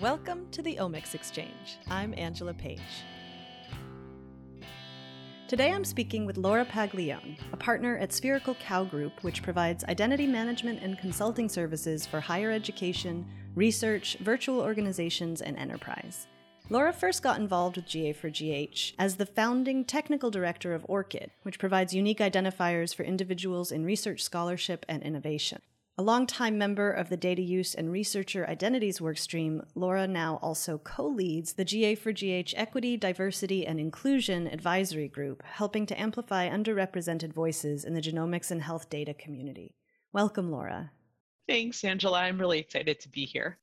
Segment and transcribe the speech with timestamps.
[0.00, 1.76] Welcome to the Omics Exchange.
[1.88, 2.78] I'm Angela Page.
[5.48, 10.28] Today I'm speaking with Laura Paglione, a partner at Spherical Cow Group, which provides identity
[10.28, 13.26] management and consulting services for higher education,
[13.56, 16.28] research, virtual organizations, and enterprise.
[16.70, 21.92] Laura first got involved with GA4GH as the founding technical director of ORCID, which provides
[21.92, 25.60] unique identifiers for individuals in research scholarship and innovation.
[26.00, 31.08] A longtime member of the Data Use and Researcher Identities Workstream, Laura now also co
[31.08, 37.94] leads the GA4GH Equity, Diversity, and Inclusion Advisory Group, helping to amplify underrepresented voices in
[37.94, 39.74] the genomics and health data community.
[40.12, 40.92] Welcome, Laura.
[41.48, 42.20] Thanks, Angela.
[42.20, 43.58] I'm really excited to be here.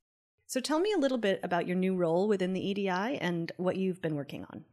[0.46, 3.78] So tell me a little bit about your new role within the EDI and what
[3.78, 4.66] you've been working on.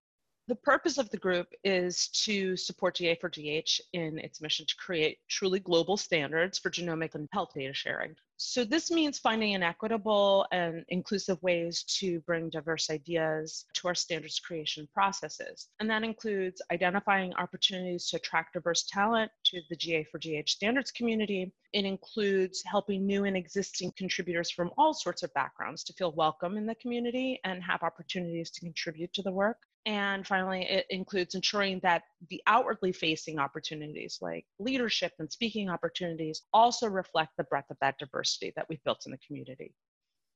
[0.48, 5.60] The purpose of the group is to support GA4GH in its mission to create truly
[5.60, 8.16] global standards for genomic and health data sharing.
[8.38, 13.94] So, this means finding an equitable and inclusive ways to bring diverse ideas to our
[13.94, 15.68] standards creation processes.
[15.78, 21.52] And that includes identifying opportunities to attract diverse talent to the GA4GH standards community.
[21.72, 26.56] It includes helping new and existing contributors from all sorts of backgrounds to feel welcome
[26.56, 29.58] in the community and have opportunities to contribute to the work.
[29.84, 36.42] And finally, it includes ensuring that the outwardly facing opportunities like leadership and speaking opportunities
[36.52, 39.74] also reflect the breadth of that diversity that we've built in the community.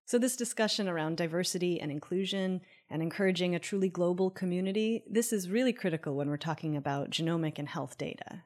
[0.08, 5.50] So, this discussion around diversity and inclusion and encouraging a truly global community, this is
[5.50, 8.42] really critical when we're talking about genomic and health data.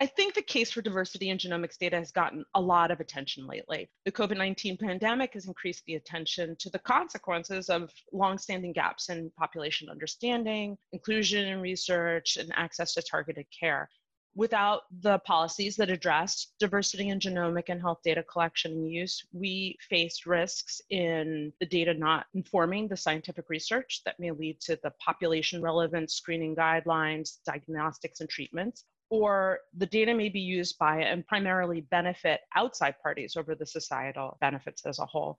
[0.00, 3.48] I think the case for diversity in genomics data has gotten a lot of attention
[3.48, 3.90] lately.
[4.04, 9.32] The COVID 19 pandemic has increased the attention to the consequences of longstanding gaps in
[9.36, 13.90] population understanding, inclusion in research, and access to targeted care.
[14.36, 19.76] Without the policies that address diversity in genomic and health data collection and use, we
[19.80, 24.92] face risks in the data not informing the scientific research that may lead to the
[25.04, 31.26] population relevant screening guidelines, diagnostics, and treatments, or the data may be used by and
[31.26, 35.38] primarily benefit outside parties over the societal benefits as a whole.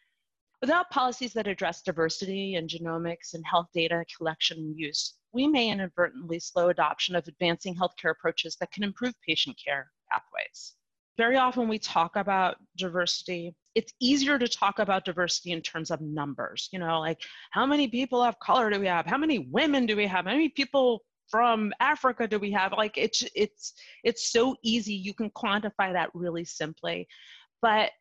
[0.62, 5.70] Without policies that address diversity and genomics and health data collection and use, we may
[5.70, 10.76] inadvertently slow adoption of advancing healthcare approaches that can improve patient care pathways.
[11.18, 13.54] Very often we talk about diversity.
[13.76, 17.22] It's easier to talk about diversity in terms of numbers, you know, like
[17.52, 19.06] how many people of color do we have?
[19.06, 20.26] How many women do we have?
[20.26, 22.74] How many people from Africa do we have?
[22.74, 23.74] Like it's it's
[24.04, 24.94] it's so easy.
[24.94, 27.08] You can quantify that really simply.
[27.62, 27.92] But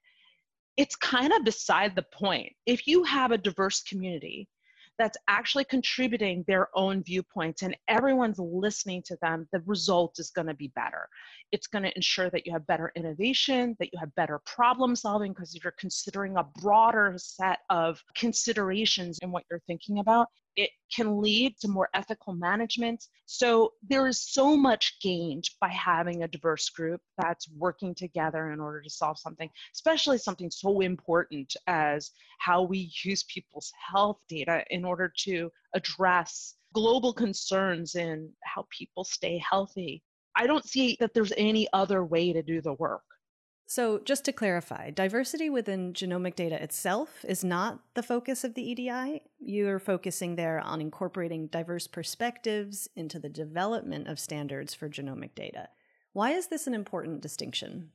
[0.77, 2.53] it's kind of beside the point.
[2.65, 4.49] If you have a diverse community
[4.99, 10.49] that's actually contributing their own viewpoints and everyone's listening to them, the result is going
[10.49, 11.09] to be better.
[11.53, 15.33] It's going to ensure that you have better innovation, that you have better problem solving,
[15.33, 20.27] because you're considering a broader set of considerations in what you're thinking about,
[20.59, 23.05] it can lead to more ethical management.
[23.27, 28.59] So there is so much gained by having a diverse group that's working together in
[28.59, 32.11] order to solve something, especially something so important as
[32.41, 39.05] how we use people's health data in order to address global concerns in how people
[39.05, 40.03] stay healthy.
[40.35, 43.03] I don't see that there's any other way to do the work.
[43.71, 48.63] So, just to clarify, diversity within genomic data itself is not the focus of the
[48.63, 49.21] EDI.
[49.41, 55.69] You're focusing there on incorporating diverse perspectives into the development of standards for genomic data.
[56.15, 57.91] Why is this an important distinction?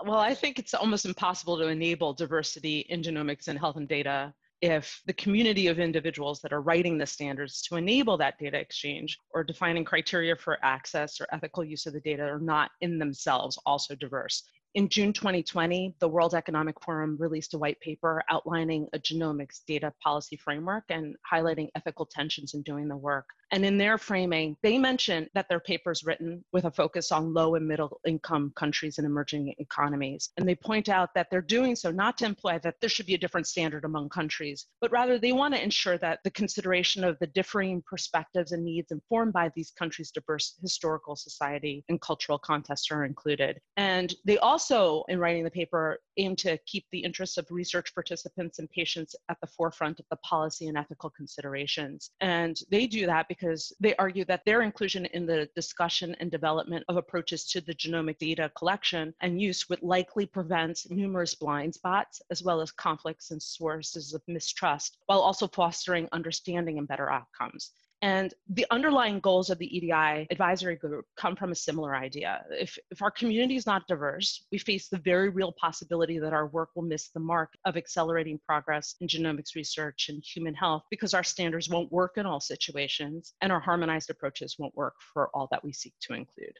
[0.00, 4.32] Well, I think it's almost impossible to enable diversity in genomics and health and data
[4.60, 9.18] if the community of individuals that are writing the standards to enable that data exchange
[9.34, 13.58] or defining criteria for access or ethical use of the data are not in themselves
[13.66, 14.44] also diverse.
[14.74, 19.92] In June 2020, the World Economic Forum released a white paper outlining a genomics data
[20.00, 23.26] policy framework and highlighting ethical tensions in doing the work.
[23.50, 27.34] And in their framing, they mention that their paper is written with a focus on
[27.34, 30.30] low and middle income countries and emerging economies.
[30.36, 33.14] And they point out that they're doing so not to imply that there should be
[33.14, 37.18] a different standard among countries, but rather they want to ensure that the consideration of
[37.18, 42.92] the differing perspectives and needs informed by these countries' diverse historical, society, and cultural contexts
[42.92, 43.58] are included.
[43.76, 44.59] And they also,
[45.08, 49.40] in writing the paper, aim to keep the interests of research participants and patients at
[49.40, 52.10] the forefront of the policy and ethical considerations.
[52.20, 56.84] And they do that because they argue that their inclusion in the discussion and development
[56.88, 62.20] of approaches to the genomic data collection and use would likely prevent numerous blind spots
[62.30, 67.72] as well as conflicts and sources of mistrust, while also fostering understanding and better outcomes.
[68.02, 72.44] And the underlying goals of the EDI advisory group come from a similar idea.
[72.50, 76.46] If, if our community is not diverse, we face the very real possibility that our
[76.46, 81.12] work will miss the mark of accelerating progress in genomics research and human health because
[81.12, 85.48] our standards won't work in all situations and our harmonized approaches won't work for all
[85.50, 86.58] that we seek to include.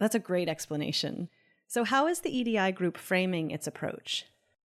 [0.00, 1.28] That's a great explanation.
[1.68, 4.24] So, how is the EDI group framing its approach?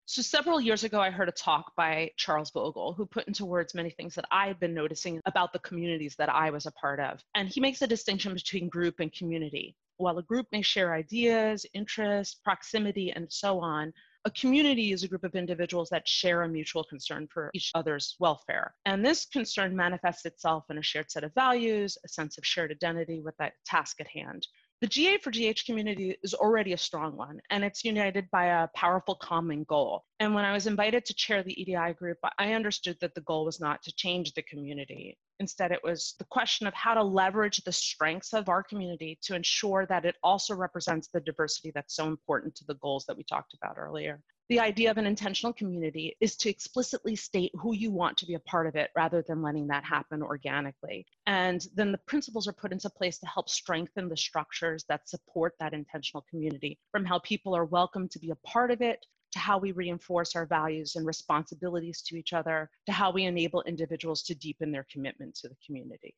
[0.10, 3.74] So, several years ago, I heard a talk by Charles Vogl, who put into words
[3.74, 7.02] many things that I had been noticing about the communities that I was a part
[7.02, 7.22] of.
[7.36, 9.76] And he makes a distinction between group and community.
[9.98, 13.92] While a group may share ideas, interests, proximity, and so on,
[14.24, 18.16] a community is a group of individuals that share a mutual concern for each other's
[18.18, 18.76] welfare.
[18.86, 22.72] And this concern manifests itself in a shared set of values, a sense of shared
[22.72, 24.48] identity with that task at hand.
[24.80, 29.64] The GA4GH community is already a strong one, and it's united by a powerful common
[29.64, 30.06] goal.
[30.20, 33.46] And when I was invited to chair the EDI group, I understood that the goal
[33.46, 35.18] was not to change the community.
[35.40, 39.34] Instead, it was the question of how to leverage the strengths of our community to
[39.34, 43.24] ensure that it also represents the diversity that's so important to the goals that we
[43.24, 47.92] talked about earlier the idea of an intentional community is to explicitly state who you
[47.92, 51.06] want to be a part of it rather than letting that happen organically.
[51.26, 55.56] And then the principles are put into place to help strengthen the structures that support
[55.60, 59.40] that intentional community from how people are welcome to be a part of it to
[59.40, 64.24] how we reinforce our values and responsibilities to each other to how we enable individuals
[64.24, 66.16] to deepen their commitment to the community.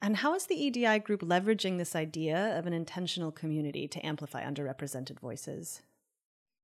[0.00, 4.42] And how is the EDI group leveraging this idea of an intentional community to amplify
[4.42, 5.82] underrepresented voices?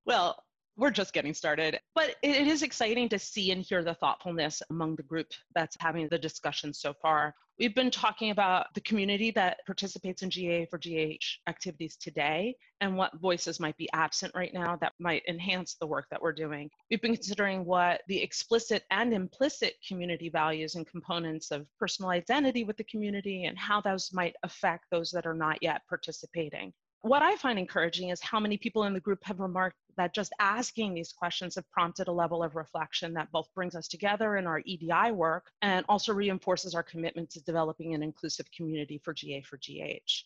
[0.07, 0.43] Well,
[0.77, 1.79] we're just getting started.
[1.95, 6.09] But it is exciting to see and hear the thoughtfulness among the group that's having
[6.09, 7.35] the discussion so far.
[7.59, 13.59] We've been talking about the community that participates in GA4GH activities today and what voices
[13.59, 16.69] might be absent right now that might enhance the work that we're doing.
[16.91, 22.65] We've been considering what the explicit and implicit community values and components of personal identity
[22.65, 27.23] with the community and how those might affect those that are not yet participating what
[27.23, 30.95] I find encouraging is how many people in the group have remarked that just asking
[30.95, 34.61] these questions have prompted a level of reflection that both brings us together in our
[34.65, 40.23] EDI work and also reinforces our commitment to developing an inclusive community for GA4GH.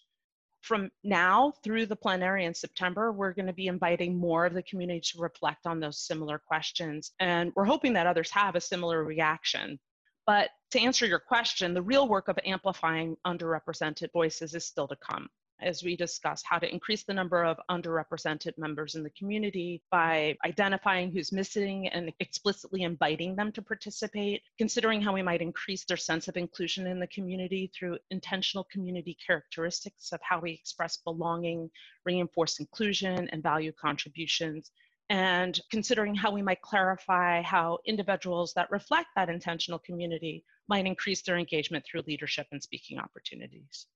[0.60, 4.62] From now through the plenary in September, we're going to be inviting more of the
[4.62, 7.12] community to reflect on those similar questions.
[7.18, 9.78] And we're hoping that others have a similar reaction.
[10.26, 14.96] But to answer your question, the real work of amplifying underrepresented voices is still to
[14.96, 15.30] come
[15.62, 20.36] as we discuss how to increase the number of underrepresented members in the community by
[20.44, 25.96] identifying who's missing and explicitly inviting them to participate, considering how we might increase their
[25.96, 31.70] sense of inclusion in the community through intentional community characteristics of how we express belonging,
[32.04, 34.70] reinforce inclusion, and value contributions,
[35.10, 41.20] and considering how we might clarify how individuals that reflect that intentional community might increase
[41.22, 43.86] their engagement through leadership and speaking opportunities.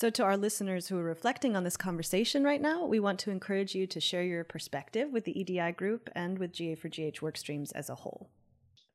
[0.00, 3.32] So, to our listeners who are reflecting on this conversation right now, we want to
[3.32, 7.90] encourage you to share your perspective with the EDI group and with GA4GH workstreams as
[7.90, 8.30] a whole.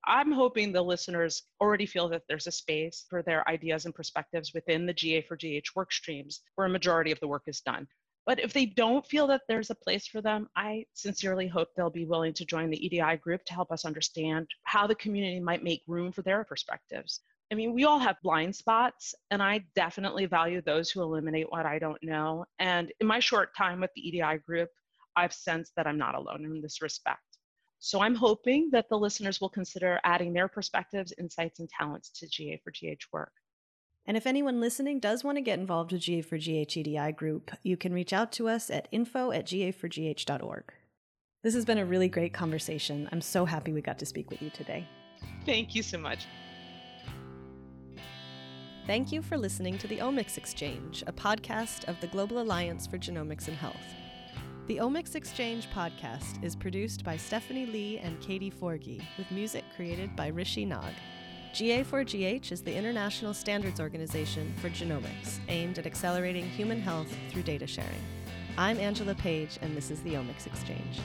[0.08, 4.54] I'm hoping the listeners already feel that there's a space for their ideas and perspectives
[4.54, 7.86] within the GA4GH workstreams where a majority of the work is done.
[8.26, 11.90] But if they don't feel that there's a place for them, I sincerely hope they'll
[11.90, 15.66] be willing to join the EDI group to help us understand how the community might
[15.66, 17.20] make room for their perspectives.
[17.54, 21.68] I mean, we all have blind spots, and I definitely value those who eliminate what
[21.68, 22.46] I don't know.
[22.58, 24.70] And in my short time with the EDI group,
[25.16, 27.22] I've sensed that I'm not alone in this respect.
[27.78, 32.26] So I'm hoping that the listeners will consider adding their perspectives, insights, and talents to
[32.26, 33.32] GA4GH work.
[34.08, 37.94] And if anyone listening does want to get involved with GA4GH EDI group, you can
[37.94, 40.74] reach out to us at info at ga4gh.org.
[41.44, 43.08] This has been a really great conversation.
[43.12, 44.88] I'm so happy we got to speak with you today.
[45.46, 46.26] Thank you so much.
[48.86, 52.98] Thank you for listening to the Omics Exchange, a podcast of the Global Alliance for
[52.98, 53.78] Genomics and Health.
[54.68, 60.18] The Omics Exchange podcast is produced by Stephanie Lee and Katie Forgy, with music created
[60.18, 60.94] by Rishi Nag.
[61.54, 67.66] GA4GH is the international standards organization for genomics, aimed at accelerating human health through data
[67.66, 68.04] sharing.
[68.58, 71.00] I'm Angela Page, and this is the Omics Exchange.